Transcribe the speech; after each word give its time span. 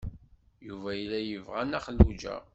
Yuba 0.67 0.89
yella 0.99 1.19
yebɣa 1.21 1.61
Nna 1.65 1.79
Xelluǧa. 1.85 2.35